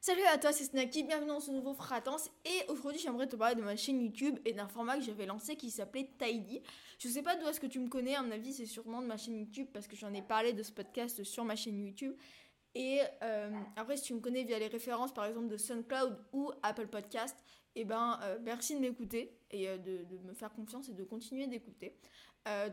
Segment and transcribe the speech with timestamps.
[0.00, 2.30] Salut à toi, c'est Snacky, bienvenue dans ce nouveau Fratance.
[2.44, 5.56] Et aujourd'hui, j'aimerais te parler de ma chaîne YouTube et d'un format que j'avais lancé
[5.56, 6.62] qui s'appelait Tidy.
[6.98, 9.06] Je sais pas d'où est-ce que tu me connais, à mon avis, c'est sûrement de
[9.06, 12.14] ma chaîne YouTube parce que j'en ai parlé de ce podcast sur ma chaîne YouTube.
[12.76, 16.52] Et euh, après, si tu me connais via les références, par exemple, de SoundCloud ou
[16.62, 17.36] Apple Podcast,
[17.74, 21.02] eh ben, euh, merci de m'écouter et euh, de, de, me faire confiance et de
[21.02, 21.96] continuer d'écouter.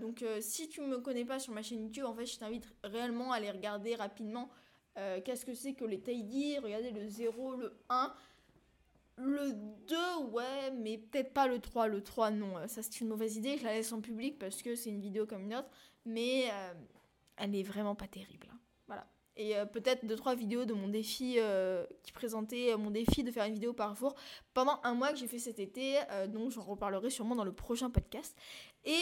[0.01, 3.31] donc, si tu me connais pas sur ma chaîne YouTube, en fait, je t'invite réellement
[3.31, 4.49] à aller regarder rapidement
[4.97, 8.13] euh, qu'est-ce que c'est que les tidy Regardez le 0, le 1.
[9.17, 9.53] Le
[9.87, 9.95] 2,
[10.31, 11.87] ouais, mais peut-être pas le 3.
[11.87, 13.57] Le 3, non, euh, ça c'est une mauvaise idée.
[13.57, 15.69] Je la laisse en public parce que c'est une vidéo comme une autre.
[16.05, 16.73] Mais euh,
[17.37, 18.47] elle est vraiment pas terrible.
[18.51, 18.57] Hein.
[18.87, 19.07] Voilà.
[19.35, 21.39] Et peut-être 2-3 vidéos de mon défi
[22.03, 24.13] qui présentait mon défi de faire une vidéo par jour
[24.53, 25.97] pendant un mois que j'ai fait cet été.
[26.27, 28.37] donc j'en reparlerai sûrement dans le prochain podcast.
[28.85, 29.01] Et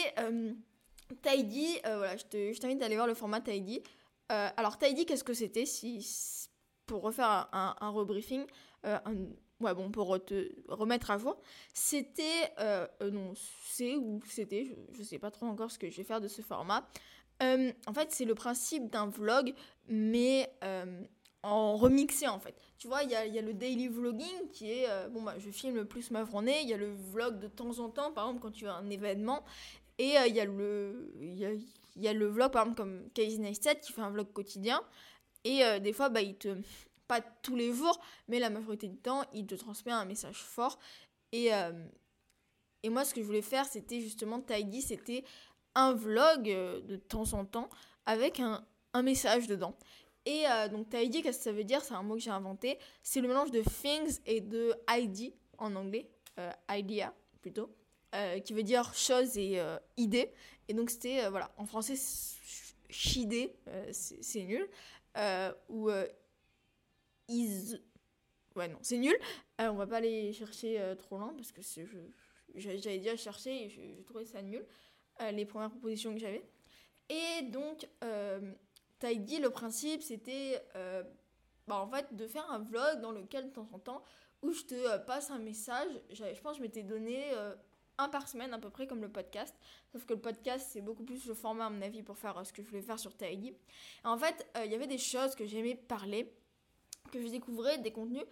[1.20, 3.82] Tidy, voilà, je t'invite à aller voir le format Tidy.
[4.30, 6.48] Euh, alors, Tidy, qu'est-ce que c'était si,
[6.86, 8.44] Pour refaire un, un rebriefing,
[8.86, 8.98] euh,
[9.60, 11.40] ouais, bon, pour te remettre à jour,
[11.74, 12.52] c'était.
[12.58, 13.32] Euh, non,
[13.66, 16.28] c'est ou c'était, je, ne sais pas trop encore ce que je vais faire de
[16.28, 16.88] ce format.
[17.40, 19.54] en fait, c'est le principe d'un vlog,
[19.88, 20.50] mais
[21.44, 22.54] en remixé en fait.
[22.78, 26.12] Tu vois, il y a, le daily vlogging qui est, bon bah je filme plus
[26.12, 28.68] ma journée, il y a le vlog de temps en temps, par exemple quand tu
[28.68, 29.44] as un événement,
[29.98, 31.10] et il y a le,
[31.96, 34.82] il y a le vlog, par exemple, comme Casey Neistat qui fait un vlog quotidien.
[35.44, 36.56] Et euh, des fois, bah, il te.
[37.08, 40.78] Pas tous les jours, mais la majorité du temps, il te transmet un message fort.
[41.32, 41.72] Et, euh,
[42.82, 45.24] et moi, ce que je voulais faire, c'était justement, Tidy, c'était
[45.74, 47.68] un vlog euh, de temps en temps
[48.06, 49.76] avec un, un message dedans.
[50.24, 51.82] Et donc, Tidy, qu'est-ce que ça veut dire?
[51.82, 52.78] C'est un mot que j'ai inventé.
[53.02, 56.08] C'est le mélange de things et de ID en anglais.
[56.70, 57.74] idea, plutôt.
[58.44, 59.60] Qui veut dire chose et
[59.96, 60.32] idée.
[60.68, 61.94] Et donc c'était, euh, voilà, en français,
[62.88, 64.68] chidé, euh, c'est nul.
[65.18, 65.90] Euh, ou
[67.28, 67.76] is.
[68.54, 69.16] Ouais, non, c'est nul.
[69.58, 71.62] on va pas aller chercher trop loin parce que
[72.54, 74.64] j'avais déjà cherché et j'ai trouvé ça nul,
[75.32, 76.42] les premières propositions que j'avais.
[77.08, 77.86] Et donc,
[78.98, 80.62] t'as dit le principe, c'était
[81.66, 84.02] bah, en fait de faire un vlog dans lequel de temps en temps,
[84.42, 85.90] où je te passe un message.
[86.10, 87.24] Je pense que je m'étais donné
[88.08, 89.54] par semaine à peu près comme le podcast.
[89.92, 92.44] Sauf que le podcast c'est beaucoup plus le format à mon avis pour faire euh,
[92.44, 93.52] ce que je voulais faire sur Tidy.
[94.04, 96.32] En fait, euh, il y avait des choses que j'aimais parler,
[97.12, 98.24] que je découvrais, des contenus.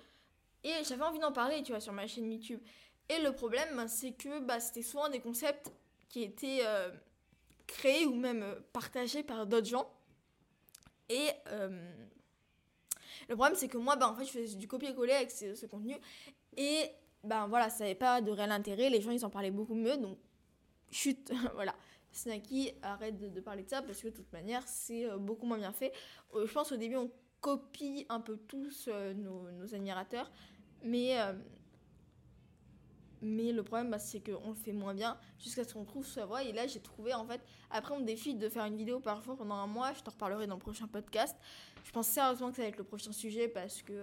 [0.62, 2.60] Et j'avais envie d'en parler, tu vois, sur ma chaîne YouTube.
[3.08, 5.72] Et le problème, ben, c'est que bah, c'était souvent des concepts
[6.08, 6.90] qui étaient euh,
[7.66, 9.90] créés ou même partagés par d'autres gens.
[11.08, 11.28] Et
[13.28, 15.66] le problème, c'est que moi, bah, en fait, je faisais du copier-coller avec ce, ce
[15.66, 15.96] contenu.
[16.56, 16.90] Et
[17.22, 19.96] ben voilà, ça n'avait pas de réel intérêt, les gens ils en parlaient beaucoup mieux,
[19.96, 20.18] donc
[20.90, 21.74] chut, voilà.
[22.12, 25.58] Snacky, arrête de, parler de ça parce que de toute manière c'est euh, beaucoup moins
[25.58, 25.92] bien fait.
[26.34, 27.10] Euh, je pense au début on
[27.40, 30.30] copie un peu tous euh, nos, admirateurs,
[30.82, 31.16] mais,
[33.22, 36.26] mais le problème bah, c'est qu'on le fait moins bien jusqu'à ce qu'on trouve sa
[36.26, 36.42] voie.
[36.42, 39.36] Et là j'ai trouvé en fait, après on défie de faire une vidéo par jour
[39.36, 41.36] pendant un mois, je te reparlerai dans le prochain podcast.
[41.84, 44.02] Je pense sérieusement que ça va être le prochain sujet parce que,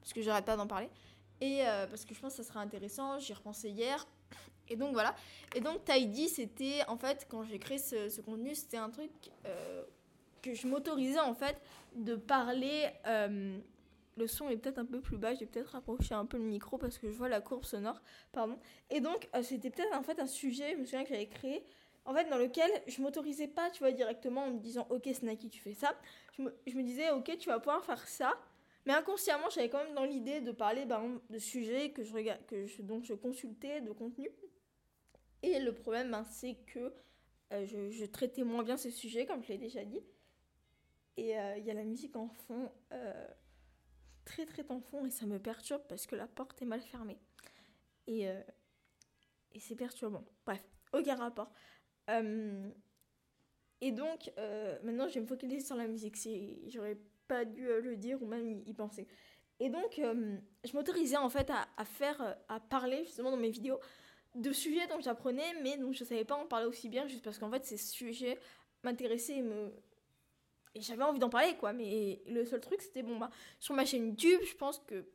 [0.00, 0.90] parce que j'arrête pas d'en parler.
[1.40, 4.06] Et euh, parce que je pense que ça sera intéressant, j'y repensais hier.
[4.68, 5.14] Et donc voilà.
[5.54, 9.10] Et donc Tidy, c'était en fait, quand j'ai créé ce, contenu, c'était un truc
[9.46, 9.82] euh,
[10.42, 11.60] que je m'autorisais en fait
[11.94, 12.88] de parler.
[13.06, 13.58] Euh,
[14.16, 16.78] le son est peut-être un peu plus bas, j'ai peut-être rapproché un peu le micro
[16.78, 18.00] parce que je vois la courbe sonore.
[18.32, 18.56] Pardon.
[18.90, 21.64] Et donc c'était peut-être en fait un sujet, je me souviens que j'avais créé.
[22.06, 25.48] En fait, dans lequel je m'autorisais pas, tu vois, directement en me disant, ok, Snacky,
[25.48, 25.94] tu fais ça.
[26.36, 28.34] Je me, je me disais, ok, tu vas pouvoir faire ça
[28.86, 32.66] mais inconsciemment, j'avais quand même dans l'idée de parler de sujets que je regarde, que
[32.66, 34.28] je, consultais, de contenu.
[35.42, 36.92] Et le problème, ben, c'est que
[37.52, 40.00] euh, je, traitais moins bien ces sujets, comme je l'ai déjà dit.
[41.16, 43.28] Et euh, il y a la musique en fond, euh,
[44.24, 47.18] très très en fond, et ça me perturbe parce que la porte est mal fermée.
[48.06, 48.24] Et,
[49.52, 50.26] et c'est perturbant.
[50.44, 50.62] Bref,
[50.92, 51.50] aucun rapport.
[53.80, 54.30] et donc,
[54.82, 56.16] maintenant, je vais me focaliser sur la musique.
[56.68, 59.06] J'aurais pas dû euh, le dire ou même y penser.
[59.60, 63.50] Et donc, euh, je m'autorisais en fait à, faire, euh, à parler justement dans mes
[63.50, 63.78] vidéos
[64.34, 67.38] de sujets dont j'apprenais, mais dont je savais pas en parler aussi bien, juste parce
[67.38, 68.38] qu'en fait, ces sujets
[68.82, 69.72] m'intéressaient et me.
[70.74, 71.72] Et j'avais envie d'en parler, quoi.
[71.72, 75.06] Mais le seul truc, c'était bon, bah, sur ma chaîne YouTube, je pense que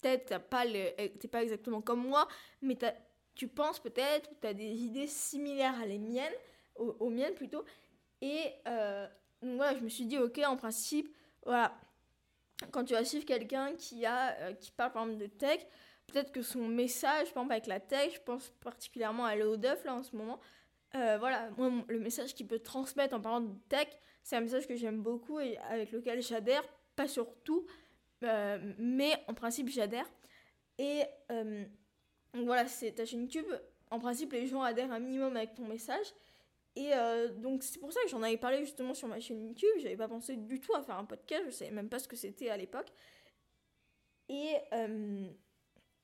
[0.00, 2.26] peut-être t'as pas t'es pas exactement comme moi,
[2.62, 2.78] mais
[3.34, 6.32] tu penses peut-être, tu as des idées similaires à les miennes,
[6.76, 7.64] aux, miennes plutôt.
[8.22, 8.54] Et
[9.42, 11.14] donc voilà, je me suis dit, ok, en principe,
[11.48, 11.74] voilà.
[12.72, 15.60] Quand tu vas suivre quelqu'un qui, a, euh, qui parle par exemple de tech,
[16.06, 19.82] peut-être que son message, par exemple avec la tech, je pense particulièrement à Léo Duff
[19.84, 20.40] là en ce moment,
[20.94, 21.48] euh, voilà,
[21.88, 23.88] le message qu'il peut transmettre en parlant de tech,
[24.22, 26.62] c'est un message que j'aime beaucoup et avec lequel j'adhère,
[26.96, 27.66] pas sur tout,
[28.20, 30.06] mais en principe, j'adhère.
[30.78, 33.46] Et donc voilà, c'est ta chaîne YouTube.
[33.90, 36.06] En principe, les gens adhèrent un minimum avec ton message.
[36.76, 36.92] Et
[37.38, 39.68] donc c'est pour ça que j'en avais parlé justement sur ma chaîne YouTube.
[39.78, 41.42] J'avais pas pensé du tout à faire un podcast.
[41.46, 42.92] Je savais même pas ce que c'était à l'époque.
[44.28, 44.54] Et,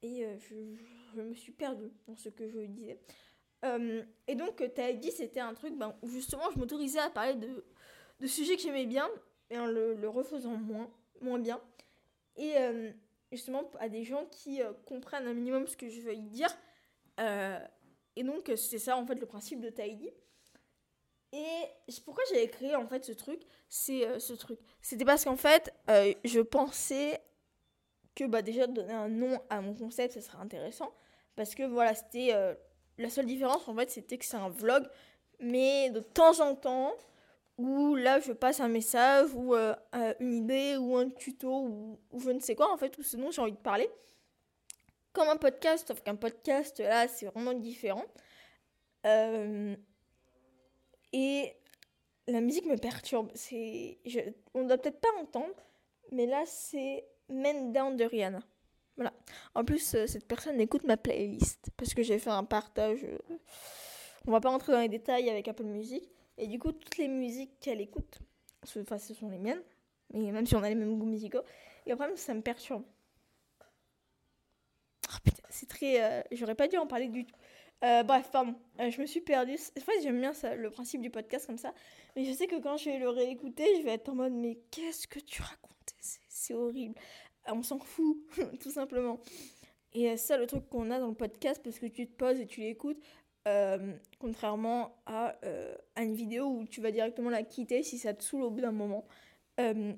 [0.03, 0.55] et je,
[1.15, 2.99] je, me suis perdue dans ce que je disais.
[4.27, 4.61] et donc,
[5.01, 7.65] dit, c'était un truc ben, où justement je m'autorisais à parler de,
[8.19, 9.09] de sujets que j'aimais bien
[9.51, 10.91] et en le, refaisant moins,
[11.21, 11.61] moins bien.
[12.37, 12.57] Et
[13.35, 16.49] justement à des gens qui euh, comprennent un minimum ce que je veux dire.
[17.21, 17.59] Euh,
[18.17, 20.11] et donc, c'est ça en fait le principe de Tidy.
[21.37, 23.43] Et pourquoi j'avais créé en fait ce truc?
[23.69, 24.59] C'est euh, ce truc.
[24.81, 27.21] C'était parce qu'en fait, je pensais
[28.15, 30.95] que bah, déjà donner un nom à mon concept, ça serait intéressant.
[31.37, 32.33] Parce que voilà, c'était.
[32.99, 34.85] la seule différence en fait, c'était que c'est un vlog.
[35.41, 36.95] Mais de temps en temps,
[37.59, 39.75] où là je passe un message ou euh,
[40.21, 43.31] une idée ou un tuto ou, je ne sais quoi en fait ou ce dont
[43.31, 43.89] j'ai envie de parler
[45.13, 48.05] comme un podcast sauf qu'un podcast là c'est vraiment différent
[49.07, 49.77] euh,
[51.15, 51.55] et
[52.29, 53.99] la musique me perturbe c'est
[54.55, 55.55] on doit peut-être pas entendre
[56.13, 58.41] mais là c'est Men Down de Rihanna
[58.97, 59.13] voilà
[59.55, 63.07] en plus euh, cette personne écoute ma playlist parce que j'ai fait un partage
[64.27, 66.05] on va pas rentrer dans les détails avec Apple Music
[66.39, 68.19] et du coup, toutes les musiques qu'elle écoute,
[68.63, 69.63] enfin, ce sont les miennes,
[70.13, 71.43] mais même si on a les mêmes goûts musicaux,
[71.87, 72.85] et le problème, ça me perturbe.
[75.09, 76.03] Oh, putain, c'est très.
[76.03, 77.37] Euh, j'aurais pas dû en parler du tout.
[77.85, 79.59] Euh, bref, pardon, euh, je me suis perdue.
[79.77, 81.75] En fait, j'aime bien ça, le principe du podcast comme ça.
[82.17, 84.59] Mais je sais que quand je vais le réécouter, je vais être en mode Mais
[84.71, 85.95] qu'est-ce que tu racontes
[86.29, 86.95] C'est horrible.
[87.47, 88.17] On s'en fout,
[88.61, 89.21] tout simplement.
[89.93, 92.41] Et c'est ça le truc qu'on a dans le podcast parce que tu te poses
[92.41, 93.01] et tu l'écoutes.
[93.47, 98.15] Euh, contrairement à, euh, à, une vidéo où tu vas directement la quitter si ça
[98.15, 99.05] te saoule au bout d'un moment.
[99.61, 99.93] Euh,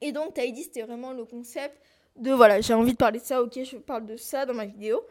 [0.00, 1.80] et donc, dit, c'était vraiment le concept
[2.16, 4.64] de voilà, j'ai envie de parler de ça, ok, je parle de ça dans ma
[4.64, 5.02] vidéo.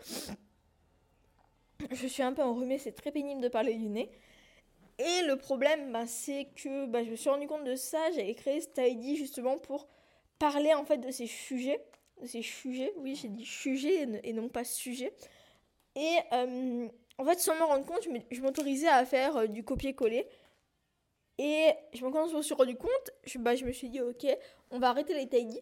[1.92, 4.10] Je suis un peu enrhumée, c'est très pénible de parler du nez.
[4.98, 8.34] Et le problème, bah, c'est que bah, je me suis rendu compte de ça, j'avais
[8.34, 9.88] créé ce ID justement pour
[10.40, 11.84] parler en fait de ces sujets.
[12.22, 15.14] De ces sujets, oui, j'ai dit sujets et non pas sujet.
[15.96, 16.18] Et
[17.18, 20.28] en fait, sans me rendre compte, je m'autorisais à faire euh, du copier-coller.
[21.38, 24.26] Et je me suis rendu compte, je, bah, je me suis dit, ok,
[24.72, 25.60] on va arrêter les tidy.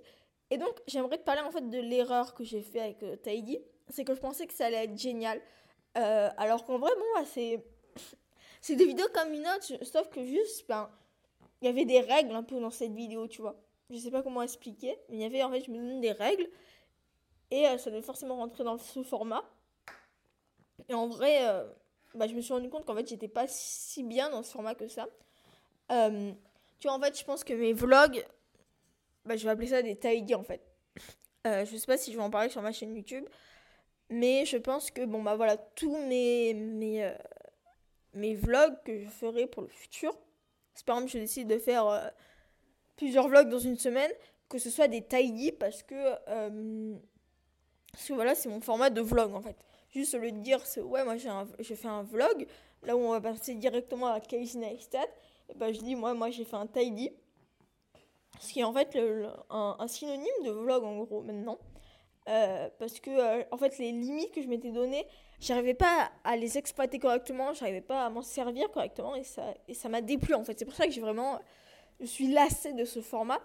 [0.52, 3.60] Et donc, j'aimerais te parler en fait de l'erreur que j'ai fait avec euh, tidy.
[3.90, 5.42] C'est que je pensais que ça allait être génial.
[5.98, 7.64] Euh, alors qu'en vrai, bon, c'est.
[8.70, 10.90] Des vidéos comme une autre, sauf que juste, ben,
[11.62, 13.56] il y avait des règles un peu dans cette vidéo, tu vois.
[13.90, 16.14] Je sais pas comment expliquer, mais il y avait en fait, je me donne des
[16.14, 16.48] règles.
[17.52, 19.44] Et ça devait forcément rentrer dans ce format.
[20.90, 21.64] Et en vrai, euh,
[22.16, 24.76] bah, je me suis rendu compte qu'en fait, j'étais pas si bien dans ce format
[24.76, 25.08] que ça.
[25.92, 26.32] Euh,
[26.80, 28.26] tu vois, en fait, je pense que mes vlogs,
[29.26, 30.62] bah, je vais appeler ça des tidy en fait.
[31.46, 33.26] Euh, je sais pas si je vais en parler sur ma chaîne YouTube,
[34.14, 37.14] mais je pense que, bon, bah voilà, tous mes, mes, euh,
[38.14, 40.18] mes vlogs que je ferai pour le futur,
[40.74, 42.12] c'est par exemple, je décide de faire
[42.96, 44.12] plusieurs vlogs dans une semaine,
[44.50, 46.14] que ce soit des tidy parce que,
[47.92, 49.58] parce que voilà, c'est mon format de vlog en fait
[49.94, 51.16] juste le dire, c'est ouais, moi
[51.60, 52.48] j'ai fait un vlog,
[52.84, 55.06] là où on va passer directement à Casey Neistat,
[55.50, 57.12] et ben je dis, moi, moi j'ai fait un tidy,
[58.40, 58.98] ce qui est en fait
[59.50, 61.60] un, synonyme de vlog en gros maintenant.
[62.30, 65.06] Euh, parce que euh, en fait les limites que je m'étais données
[65.42, 69.74] j'arrivais pas à les exploiter correctement j'arrivais pas à m'en servir correctement et ça et
[69.74, 70.58] ça m'a déplu en fait.
[70.58, 71.40] C'est pour ça que j'ai vraiment
[72.00, 73.40] je suis lassée de ce format.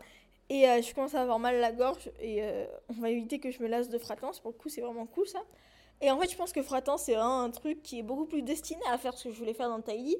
[0.50, 2.42] Et euh, je commence à avoir mal à la gorge et
[2.88, 5.26] on va éviter que je me lasse de fréquence pour le coup c'est vraiment cool
[5.26, 5.40] ça.
[6.00, 8.80] Et en fait, je pense que Fratan, c'est un truc qui est beaucoup plus destiné
[8.90, 10.16] à faire ce que je voulais faire dans Tidy.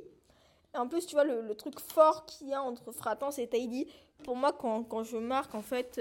[0.74, 3.86] Et en plus, tu vois, le, truc fort qu'il y a entre Fratance et Tidy,
[4.24, 6.00] pour moi, quand, quand je marque, en fait,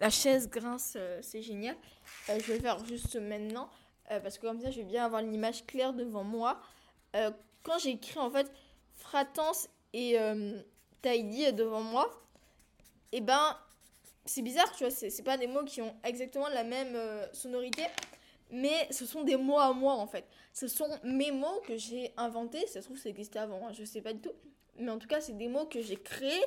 [0.00, 1.76] la chaise grince, euh, c'est génial.
[2.28, 3.68] Euh, je vais le faire juste maintenant,
[4.08, 6.60] parce que comme ça, je vais bien avoir une image claire devant moi.
[7.62, 8.50] quand j'écris, en fait,
[8.94, 10.16] Fratance et
[11.00, 12.10] Tidy devant moi,
[13.12, 13.56] et eh ben,
[14.24, 16.98] c'est bizarre, tu vois, c'est pas des mots qui ont exactement la même
[17.32, 17.84] sonorité
[18.52, 20.24] mais ce sont des mots à moi en fait.
[20.52, 23.84] Ce sont mes mots que j'ai inventés, ça se trouve ça existait avant, hein, je
[23.84, 24.32] sais pas du tout.
[24.78, 26.44] Mais en tout cas, c'est des mots que j'ai créés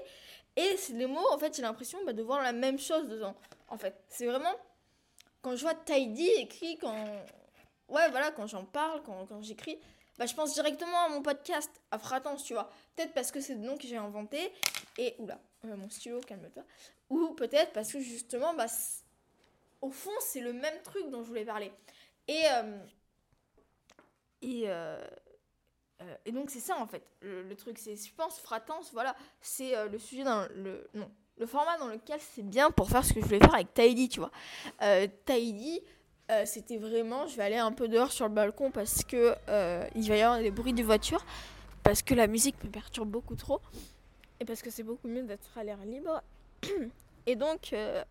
[0.55, 3.35] et des mots en fait, j'ai l'impression bah, de voir la même chose dedans.
[3.69, 4.53] En fait, c'est vraiment
[5.41, 6.95] quand je vois Tidy écrit quand
[7.89, 9.79] ouais, voilà, quand j'en parle, quand, quand j'écris,
[10.17, 12.69] bah, je pense directement à mon podcast, à Fratance, tu vois.
[12.95, 14.51] Peut-être parce que c'est le nom que j'ai inventé
[14.97, 16.63] et oula, euh, mon stylo, calme-toi.
[17.09, 18.67] Ou peut-être parce que justement bah
[19.81, 21.71] au fond, c'est le même truc dont je voulais parler.
[22.27, 22.79] Et, euh,
[24.41, 25.03] et, euh,
[26.03, 27.03] euh, et donc, c'est ça en fait.
[27.21, 30.87] Le, truc, c'est, je pense, fratance, voilà, c'est le sujet dans le.
[30.93, 33.73] Non, le format dans lequel c'est bien pour faire ce que je voulais faire avec
[33.73, 34.31] Tidy, tu vois.
[34.81, 35.81] Euh, Tidy,
[36.31, 39.87] euh, c'était vraiment, je vais aller un peu dehors sur le balcon parce que euh,
[39.95, 41.25] il va y avoir des bruits de voiture,
[41.83, 43.61] parce que la musique me perturbe beaucoup trop,
[44.39, 46.21] et parce que c'est beaucoup mieux d'être à l'air libre.
[47.25, 48.03] Et donc, euh,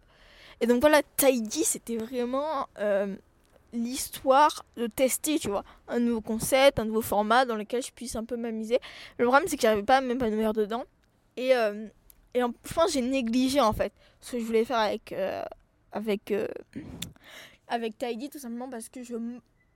[0.58, 3.14] et donc voilà, Tidy, c'était vraiment euh,
[3.72, 8.16] l'histoire de tester, tu vois, un nouveau concept, un nouveau format dans lequel je puisse
[8.16, 8.78] un peu m'amuser.
[9.18, 10.84] Le problème, c'est que j'arrivais pas à m'épanouir dedans.
[11.36, 11.88] Et, euh,
[12.34, 15.42] et en, je pense j'ai négligé en fait ce que je voulais faire avec, euh,
[15.92, 16.48] avec, euh,
[17.68, 19.16] avec Tidy, tout simplement parce que je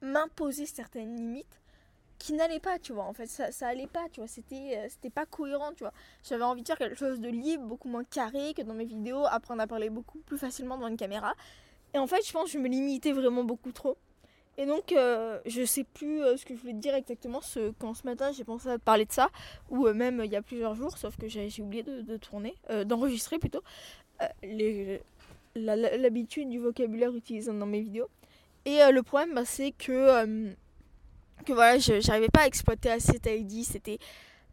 [0.02, 1.60] m'imposais certaines limites
[2.18, 3.04] qui n'allaient pas, tu vois.
[3.04, 4.28] En fait, ça, ça allait pas, tu vois.
[4.28, 5.92] C'était, euh, c'était pas cohérent, tu vois.
[6.22, 9.24] J'avais envie de faire quelque chose de libre, beaucoup moins carré que dans mes vidéos,
[9.26, 11.34] apprendre à parler beaucoup plus facilement devant une caméra.
[11.94, 13.96] Et en fait, je pense que je me limitais vraiment beaucoup trop.
[14.58, 17.72] Et donc, euh, je sais plus euh, ce que je voulais te dire exactement ce,
[17.78, 19.28] quand ce matin j'ai pensé à parler de ça,
[19.68, 22.84] ou euh, même il y a plusieurs jours, sauf que j'ai oublié de, tourner, euh,
[22.84, 23.62] d'enregistrer plutôt,
[25.54, 28.08] l'habitude du vocabulaire utilisé dans mes vidéos.
[28.64, 30.54] Et le problème, bah, c'est que,
[31.44, 33.98] que voilà, j'arrivais pas à exploiter assez Tidy, c'était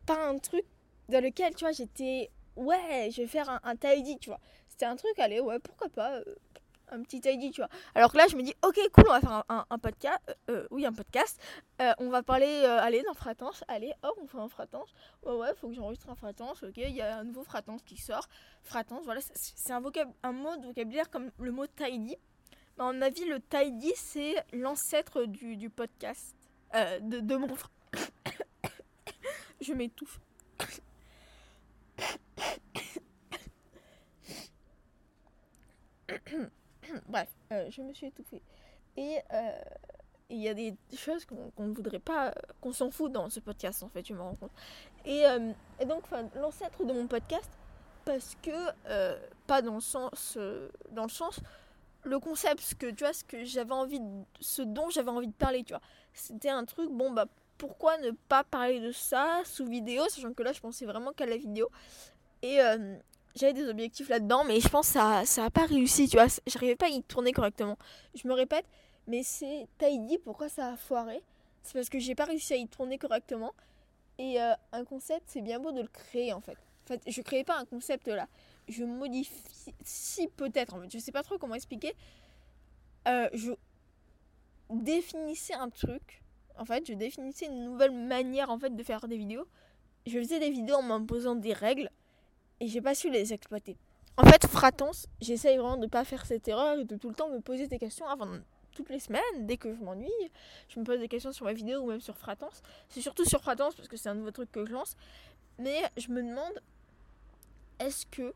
[0.06, 0.66] pas un truc
[1.10, 4.40] dans lequel, tu vois, j'étais, ouais, je vais faire un, un Tidy, tu vois.
[4.68, 6.20] C'était un truc, allez, ouais, pourquoi pas,
[6.90, 7.70] un petit Tidy, tu vois.
[7.96, 10.68] Alors que là, je me dis, ok, cool, on va faire un, podcast, euh, euh,
[10.72, 11.40] oui, un podcast,
[11.82, 14.94] Euh, on va parler, allez, dans Fratance, allez, hop, on fait un Fratance,
[15.26, 17.98] ouais, ouais, faut que j'enregistre un Fratance, ok, il y a un nouveau Fratance qui
[17.98, 18.28] sort,
[18.62, 19.82] Fratance, voilà, c'est- un,
[20.24, 22.16] un mot de vocabulaire comme le mot Tidy.
[22.78, 26.36] Mais à mon avis, le Tidy, c'est l'ancêtre du, podcast,
[26.74, 27.48] de, de mon
[29.62, 30.20] je m'étouffe.
[37.08, 38.42] Bref, euh, je me suis étouffée.
[38.98, 39.52] Et euh,
[40.30, 42.32] il y a des choses qu'on ne voudrait pas, euh,
[42.62, 44.52] qu'on s'en fout dans ce podcast en fait, je me rends compte.
[45.06, 45.24] Et,
[45.80, 46.04] et donc,
[46.36, 47.50] l'ancêtre de mon podcast,
[48.06, 50.38] parce que, pas dans le sens,
[50.92, 51.40] dans le sens,
[52.04, 55.28] le concept, ce que tu vois, ce que j'avais envie, de- ce dont j'avais envie
[55.28, 55.82] de parler, tu vois,
[56.14, 57.26] c'était un truc, bon bah,
[57.58, 61.26] pourquoi ne pas parler de ça sous vidéo, sachant que là, je pensais vraiment qu'à
[61.26, 61.70] la vidéo.
[62.42, 62.98] Et euh,
[63.36, 66.76] j'avais des objectifs là-dedans, mais je pense que ça, ça pas réussi, tu vois, j'arrivais
[66.76, 67.78] pas à y tourner correctement.
[68.16, 68.66] Je me répète,
[69.08, 71.22] mais c'est Tidy, pourquoi ça a foiré?
[71.64, 73.54] C'est parce que j'ai pas réussi à y tourner correctement.
[74.20, 76.58] Et euh, un concept, c'est bien beau de le créer en fait.
[76.84, 78.28] En fait, je créais pas un concept là.
[78.68, 81.94] Je modifie, si peut-être, en fait, je sais pas trop comment expliquer.
[83.08, 83.52] Euh, je
[84.70, 86.22] définissais un truc.
[86.58, 89.48] En fait, je définissais une nouvelle manière en fait de faire des vidéos.
[90.06, 91.90] Je faisais des vidéos en m'imposant des règles
[92.60, 93.78] et j'ai pas su les exploiter.
[94.18, 97.30] En fait, Fratance, j'essaye vraiment de pas faire cette erreur et de tout le temps
[97.30, 98.28] me poser des questions avant
[98.74, 100.10] toutes les semaines, dès que je m'ennuie,
[100.68, 102.62] je me pose des questions sur ma vidéo ou même sur Fratance.
[102.90, 104.96] C'est surtout sur Fratance parce que c'est un nouveau truc que je lance.
[105.60, 106.62] Mais je me demande,
[107.80, 108.34] est-ce que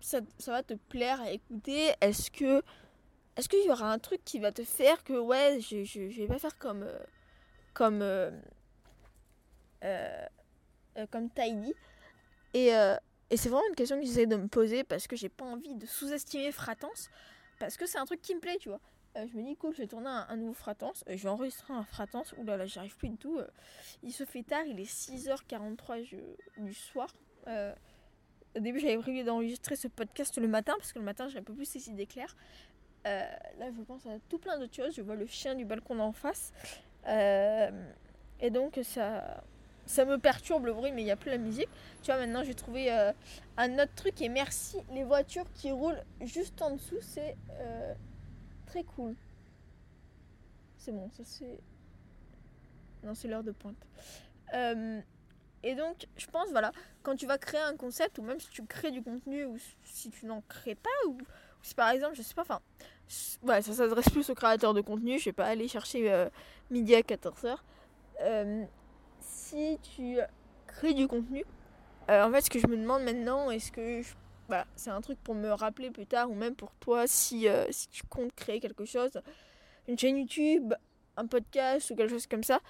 [0.00, 1.92] ça, ça va te plaire à écouter?
[2.00, 2.62] Est-ce que
[3.36, 6.26] est-ce qu'il y aura un truc qui va te faire que ouais, je, je, vais
[6.26, 6.98] pas faire comme euh,
[7.74, 8.30] comme euh,
[9.84, 10.26] euh,
[10.96, 11.74] euh, comme Tidy
[12.56, 12.96] et, euh,
[13.28, 15.74] et c'est vraiment une question que j'essaie de me poser parce que j'ai pas envie
[15.74, 17.10] de sous-estimer Fratance
[17.58, 18.80] parce que c'est un truc qui me plaît, tu vois.
[19.18, 21.74] Euh, je me dis cool, je vais tourner un, nouveau Fratance, euh, je vais enregistrer
[21.74, 22.32] un Fratance.
[22.38, 23.38] Ouh là là, j'y arrive plus du tout.
[24.02, 26.16] il se fait tard, il est 6h43 je-
[26.62, 27.08] du soir.
[27.46, 31.42] Au début, j'avais prévu d'enregistrer ce podcast le matin parce que le matin, j'ai un
[31.42, 32.34] peu plus ces idées claires.
[33.04, 34.94] Là, je pense à tout plein d'autres choses.
[34.96, 36.54] Je vois le chien du balcon d'en face.
[37.06, 39.44] Et donc, ça,
[39.86, 41.68] ça me perturbe le bruit, mais il n'y a plus la musique.
[42.02, 43.12] Tu vois, maintenant, j'ai trouvé euh,
[43.56, 44.20] un autre truc.
[44.20, 47.94] Et merci, les voitures qui roulent juste en dessous, c'est euh,
[48.66, 49.14] très cool.
[50.76, 51.58] C'est bon, ça c'est.
[53.04, 53.76] Non, c'est l'heure de pointe.
[54.54, 55.00] Euh,
[55.62, 58.64] et donc, je pense, voilà, quand tu vas créer un concept, ou même si tu
[58.64, 61.18] crées du contenu, ou si tu n'en crées pas, ou,
[61.62, 62.60] si par exemple, je sais pas, enfin,
[63.42, 66.28] ouais, ça s'adresse plus aux créateurs de contenu, je vais pas aller chercher
[66.70, 67.58] midi à 14h.
[69.46, 70.18] Si tu
[70.66, 71.44] crées du contenu,
[72.10, 74.14] euh, en fait, ce que je me demande maintenant, est-ce que je-
[74.48, 77.66] voilà, c'est un truc pour me rappeler plus tard, ou même pour toi, si, euh,
[77.70, 79.20] si tu comptes créer quelque chose,
[79.88, 80.74] une chaîne YouTube,
[81.16, 82.60] un podcast ou quelque chose comme ça,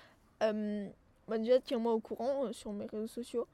[0.43, 0.89] euh,
[1.29, 3.47] bah déjà tiens-moi au courant euh, sur mes réseaux sociaux.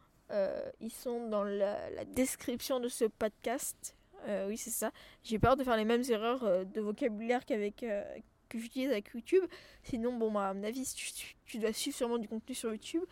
[0.81, 1.77] Ils sont dans la,
[2.07, 3.95] description de ce podcast.
[4.49, 4.91] Oui, c'est ça.
[5.23, 7.85] J'ai peur de faire les mêmes erreurs de vocabulaire qu'avec
[8.53, 9.43] que j'utilise avec YouTube.
[9.83, 10.85] Sinon, bon, bah, à mon avis,
[11.47, 13.03] tu, dois suivre sûrement du contenu sur YouTube.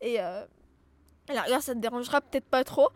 [0.00, 0.44] Et euh,
[1.28, 2.88] à la ça te dérangera peut-être pas trop.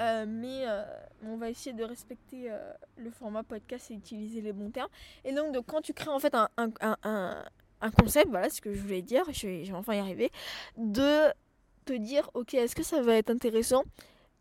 [0.00, 0.82] euh, mais euh,
[1.24, 2.58] on va essayer de respecter euh,
[2.96, 4.90] le format podcast et utiliser les bons termes.
[5.24, 6.48] Et donc, quand tu crées en fait un,
[7.98, 10.30] concept, voilà ce que je voulais dire, vais enfin y arriver,
[10.76, 11.32] de
[11.84, 13.84] te dire, ok, est-ce que ça va être intéressant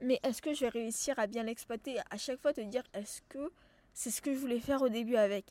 [0.03, 2.00] mais est-ce que je vais réussir à bien l'exploiter?
[2.10, 3.51] À chaque fois te dire, est-ce que
[3.94, 5.46] c'est ce que je voulais faire au début avec?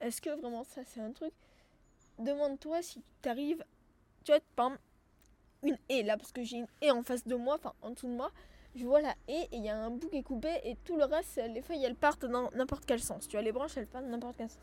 [0.00, 1.32] Est-ce que vraiment ça c'est un truc?
[2.18, 3.64] Demande-toi si tu arrives,
[4.24, 4.72] tu vois, par
[5.62, 8.08] une haie là, parce que j'ai une haie en face de moi, enfin en dessous
[8.08, 8.30] de moi,
[8.74, 10.96] je vois la haie et il y a un bout qui est coupé et tout
[10.96, 13.26] le reste, les feuilles elles partent dans n'importe quel sens.
[13.26, 14.60] Tu vois, les branches elles partent dans n'importe quel sens.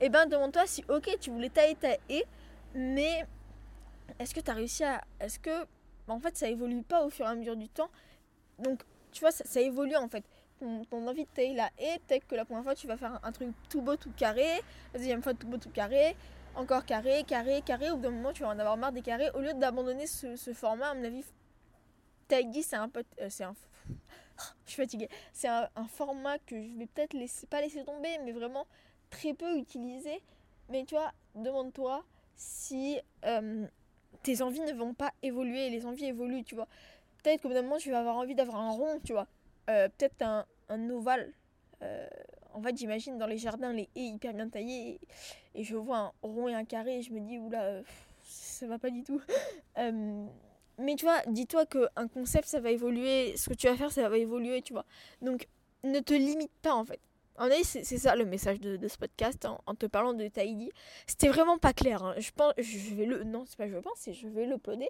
[0.00, 2.24] Et eh ben demande-toi si, ok, tu voulais tailler ta haie,
[2.74, 3.26] mais
[4.18, 5.02] est-ce que tu as réussi à.
[5.20, 5.66] Est-ce que.
[6.08, 7.90] En fait, ça évolue pas au fur et à mesure du temps?
[8.60, 10.24] Donc, tu vois, ça, évolue en fait.
[10.58, 13.32] Ton, envie de tailler la haie, peut-être que la première fois tu vas faire un,
[13.32, 14.46] truc tout beau, tout carré.
[14.94, 16.16] La deuxième fois, tout beau, tout carré.
[16.54, 17.90] Encore carré, carré, carré.
[17.90, 19.30] Au bout d'un moment, tu vas en avoir marre des carrés.
[19.34, 21.24] Au lieu d'abandonner ce, format, à mon avis,
[22.28, 23.04] tailler, c'est un peu.
[23.20, 23.54] Euh, c'est un.
[24.64, 25.10] je suis fatiguée.
[25.34, 28.66] C'est un, format que je vais peut-être laisser, pas laisser tomber, mais vraiment
[29.10, 30.22] très peu utiliser.
[30.70, 32.02] Mais tu vois, demande-toi
[32.34, 33.66] si euh,
[34.22, 35.68] tes envies ne vont pas évoluer.
[35.68, 36.68] Les envies évoluent, tu vois.
[37.22, 39.26] Peut-être qu'au bout d'un moment, tu vas avoir envie d'avoir un rond, tu vois.
[39.68, 41.32] Euh, peut-être un, ovale.
[41.82, 42.06] Euh,
[42.54, 45.00] en fait, j'imagine dans les jardins les haies hyper bien taillées.
[45.54, 46.98] Et, je vois un rond et un carré.
[46.98, 47.82] Et je me dis, oula,
[48.22, 49.20] ça va pas du tout.
[50.78, 53.36] mais tu vois, dis-toi qu'un concept, ça va évoluer.
[53.36, 54.86] Ce que tu vas faire, ça va évoluer, tu vois.
[55.20, 55.48] Donc,
[55.84, 57.00] ne te limite pas, en fait.
[57.38, 60.70] En fait, c'est ça le message de, ce podcast en, te parlant de Tidy.
[61.06, 62.02] C'était vraiment pas clair.
[62.02, 62.14] Hein.
[62.18, 64.88] Je pense, je vais le, non, c'est pas je pense, je vais l'uploader.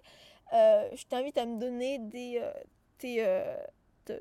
[0.52, 2.52] Euh, je t'invite à me donner des, euh,
[3.04, 3.56] euh,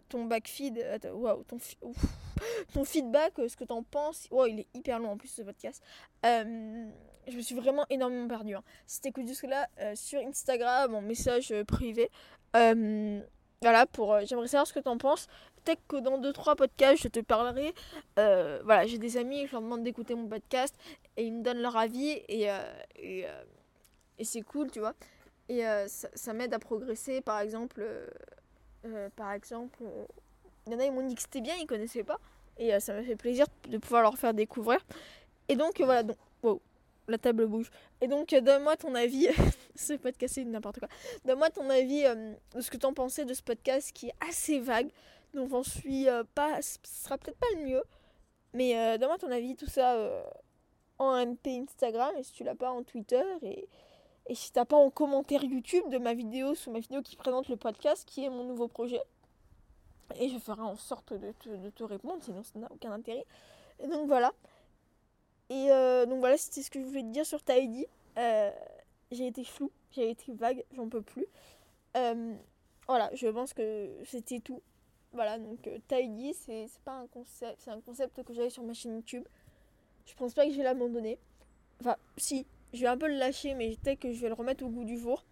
[0.09, 1.57] ton backfeed, wow, ton,
[2.73, 4.27] ton feedback, ce que t'en penses.
[4.31, 5.81] Wow, il est hyper long en plus ce podcast.
[6.23, 8.55] je me suis vraiment énormément perdu.
[8.55, 8.63] Hein.
[8.85, 12.09] Si t'écoutes jusque là sur Instagram, en message privé.
[12.53, 15.27] voilà, pour, j'aimerais savoir ce que t'en penses
[15.65, 17.73] peut-être que dans 2-3 podcasts, je te parlerai.
[18.19, 20.75] Euh, voilà, j'ai des amis, je leur demande d'écouter mon podcast
[21.17, 22.59] et ils me donnent leur avis et, euh,
[22.95, 23.43] et, euh,
[24.23, 24.93] c'est cool, tu vois.
[25.49, 27.83] Et ça m'aide à progresser, par exemple.
[29.15, 29.83] Par exemple,
[30.67, 32.19] il y en a, ils m'ont dit c'était bien, ils connaissaient pas.
[32.57, 34.79] Et ça m'a fait plaisir de pouvoir leur faire découvrir.
[35.49, 36.61] Et donc, voilà, donc, wow,
[37.07, 37.69] la table bouge.
[38.01, 39.27] Et donc, donne-moi ton avis.
[39.75, 40.87] ce podcast, c'est n'importe quoi.
[41.25, 44.59] Donne-moi ton avis de ce que tu en pensais de ce podcast qui est assez
[44.59, 44.89] vague.
[45.35, 46.61] Donc j'en suis euh, pas.
[46.61, 47.83] Ce sera peut-être pas le mieux.
[48.53, 50.23] Mais euh, donne-moi ton avis, tout ça euh,
[50.97, 53.23] en MP Instagram et si tu l'as pas en Twitter.
[54.27, 57.47] Et si t'as pas en commentaire YouTube de ma vidéo, sous ma vidéo qui présente
[57.49, 59.01] le podcast, qui est mon nouveau projet.
[60.19, 61.31] Et je ferai en sorte de
[61.71, 63.25] te, répondre, sinon ça n'a aucun intérêt.
[63.79, 64.33] Et donc voilà.
[65.49, 65.67] Et
[66.07, 67.85] donc voilà, c'était ce que je voulais te dire sur Tidy.
[69.11, 71.27] j'ai été flou, j'ai été vague, j'en peux plus.
[71.93, 74.61] voilà, je pense que c'était tout.
[75.15, 78.73] Voilà, donc euh, Tidy, c'est pas un concept, c'est un concept que j'avais sur ma
[78.73, 79.25] chaîne YouTube.
[80.05, 81.17] Je pense pas que je vais l'abandonner.
[81.79, 84.63] Enfin, si, je vais un peu le lâcher, mais peut-être que je vais le remettre
[84.63, 85.25] au goût du jour.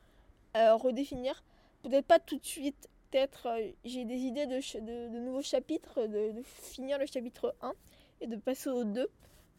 [0.55, 1.43] Euh, redéfinir.
[1.83, 2.89] Peut-être pas tout de suite.
[3.11, 7.73] Peut-être euh, j'ai des idées de, nouveaux chapitres, de, finir le chapitre 1
[8.21, 9.09] et de passer au 2.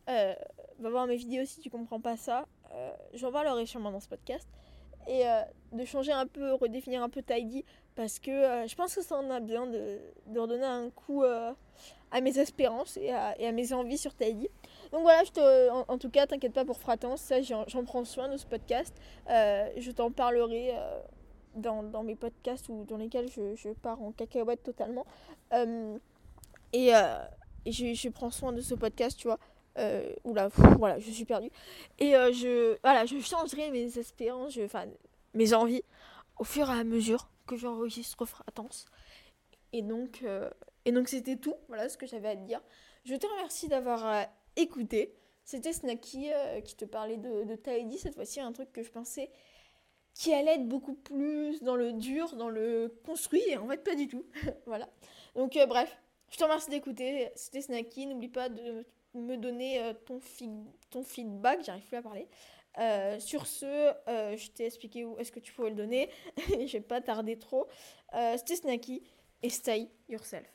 [0.07, 2.47] va voir mes vidéos si tu comprends pas ça.
[3.12, 4.49] J'en parlerai sûrement dans ce podcast.
[5.07, 5.25] Et
[5.73, 9.16] de changer un peu, redéfinir un peu Tidy parce que euh, je pense que ça
[9.16, 10.01] en a besoin de,
[10.37, 11.53] redonner un coup euh,
[12.11, 14.49] à mes espérances et à, et à, mes envies sur Tidy.
[14.92, 18.29] Donc voilà, je te, en, tout cas, t'inquiète pas pour Fratance, ça j'en prends soin
[18.29, 18.94] de ce podcast.
[19.31, 20.73] Euh, je t'en parlerai
[21.55, 25.07] dans, dans, mes podcasts ou dans lesquels je, je pars en cacahuète totalement.
[25.53, 26.92] et,
[27.66, 29.38] je, je, prends soin de ce podcast, tu vois.
[30.25, 31.51] oula, voilà, je suis perdue.
[31.99, 34.87] Et je, voilà, je changerai mes espérances, enfin,
[35.35, 35.83] mes envies
[36.38, 38.87] au fur et à mesure que j'enregistre Fratance.
[39.73, 40.49] Et donc, euh,
[40.85, 41.57] et donc c'était tout.
[41.68, 42.61] Voilà ce que j'avais à te dire.
[43.05, 44.23] Je te remercie d'avoir euh,
[44.57, 45.14] écouté.
[45.45, 47.97] C'était Snacky euh, qui te parlait de, de.
[47.97, 49.31] Cette fois-ci, un truc que je pensais
[50.14, 53.43] qui allait être beaucoup plus dans le dur, dans le construit.
[53.49, 54.25] Et en fait, pas du tout.
[54.67, 54.88] voilà.
[55.35, 55.97] Donc, bref,
[56.31, 57.31] je te remercie d'écouter.
[57.35, 58.07] C'était Snacky.
[58.07, 60.21] N'oublie pas de me donner ton,
[60.90, 61.64] ton feedback.
[61.64, 62.29] J'arrive plus à parler.
[62.79, 66.11] Euh, sur ce, euh, je t'ai expliqué où est-ce que tu pouvais le donner.
[66.49, 67.69] je vais pas tarder trop.
[68.14, 69.03] Euh, C'était Snacky
[69.43, 70.47] et stay yourself.